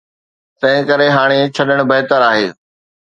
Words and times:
تنهن 0.59 0.79
ڪري 0.89 1.07
هاڻي 1.17 1.39
ڇڏڻ 1.55 1.79
بهتر 1.91 2.19
آهي. 2.31 2.47